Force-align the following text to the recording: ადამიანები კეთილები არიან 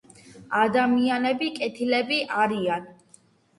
ადამიანები 0.61 1.51
კეთილები 1.61 2.19
არიან 2.47 2.91